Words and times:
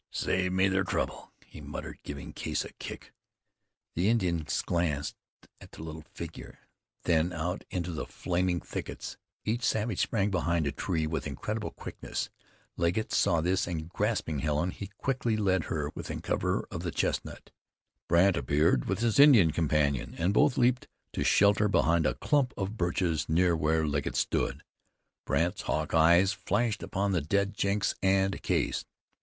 "Saved 0.09 0.55
me 0.55 0.67
ther 0.67 0.83
trouble," 0.83 1.31
he 1.45 1.61
muttered, 1.61 1.99
giving 2.01 2.33
Case 2.33 2.65
a 2.65 2.73
kick. 2.73 3.13
The 3.93 4.09
Indians 4.09 4.63
glanced 4.63 5.15
at 5.59 5.73
the 5.73 5.83
little 5.83 6.05
figure, 6.15 6.57
then 7.03 7.31
out 7.31 7.65
into 7.69 7.91
the 7.91 8.07
flaming 8.07 8.61
thickets. 8.61 9.17
Each 9.45 9.63
savage 9.63 9.99
sprang 9.99 10.31
behind 10.31 10.65
a 10.65 10.71
tree 10.71 11.05
with 11.05 11.27
incredible 11.27 11.69
quickness. 11.69 12.31
Legget 12.77 13.11
saw 13.13 13.41
this, 13.41 13.67
and 13.67 13.89
grasping 13.89 14.39
Helen, 14.39 14.71
he 14.71 14.87
quickly 14.97 15.37
led 15.37 15.65
her 15.65 15.91
within 15.93 16.19
cover 16.19 16.65
of 16.71 16.81
the 16.81 16.89
chestnut. 16.89 17.51
Brandt 18.07 18.35
appeared 18.35 18.85
with 18.85 19.01
his 19.01 19.19
Indian 19.19 19.51
companion, 19.51 20.15
and 20.17 20.33
both 20.33 20.57
leaped 20.57 20.87
to 21.13 21.23
shelter 21.23 21.67
behind 21.67 22.07
a 22.07 22.15
clump 22.15 22.55
of 22.57 22.75
birches 22.75 23.29
near 23.29 23.55
where 23.55 23.85
Legget 23.85 24.15
stood. 24.15 24.63
Brandt's 25.27 25.61
hawk 25.61 25.93
eyes 25.93 26.33
flashed 26.33 26.81
upon 26.81 27.11
the 27.11 27.21
dead 27.21 27.53
Jenks 27.53 27.93
and 28.01 28.41
Case. 28.41 28.83